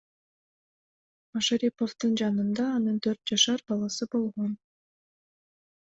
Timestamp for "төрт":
3.07-3.33